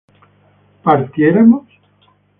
[0.85, 1.67] ¿partiéramos?